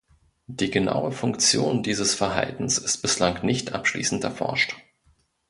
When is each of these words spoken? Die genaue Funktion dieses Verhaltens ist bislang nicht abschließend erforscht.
Die 0.47 0.71
genaue 0.71 1.11
Funktion 1.11 1.83
dieses 1.83 2.15
Verhaltens 2.15 2.79
ist 2.79 3.03
bislang 3.03 3.43
nicht 3.45 3.73
abschließend 3.73 4.23
erforscht. 4.23 4.75